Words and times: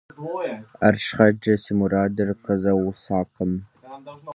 АрщхьэкӀэ 0.85 1.53
си 1.63 1.71
мурадыр 1.79 2.29
къызэхъулӀакъым. 2.43 3.53